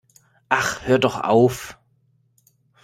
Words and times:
Ach, 0.49 0.87
hör 0.87 0.97
doch 0.97 1.19
auf! 1.21 1.77